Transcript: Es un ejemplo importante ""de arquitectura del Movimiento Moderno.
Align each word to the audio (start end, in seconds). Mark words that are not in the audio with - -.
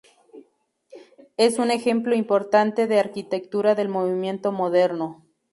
Es 1.37 1.59
un 1.59 1.69
ejemplo 1.69 2.15
importante 2.15 2.87
""de 2.87 2.97
arquitectura 2.99 3.75
del 3.75 3.87
Movimiento 3.89 4.51
Moderno. 4.51 5.23